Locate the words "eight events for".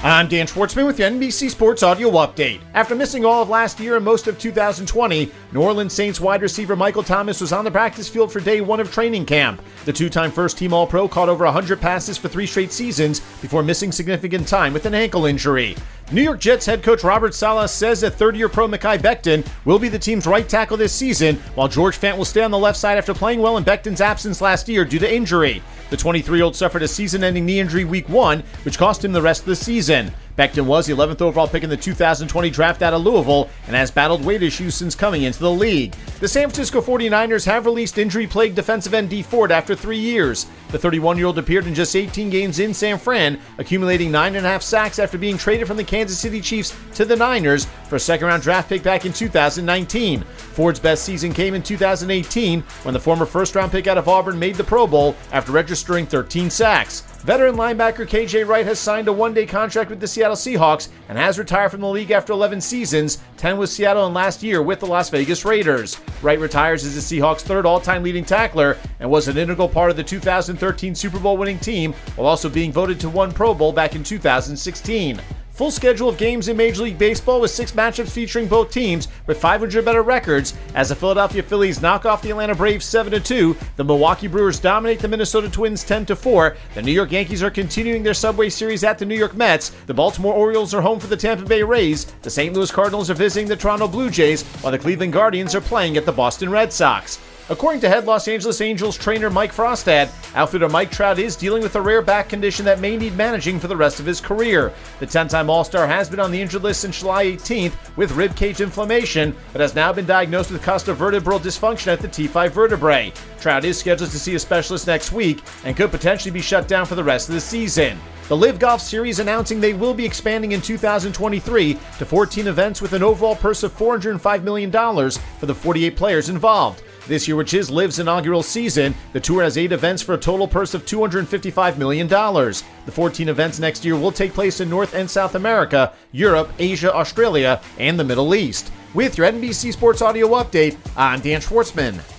129.56-130.12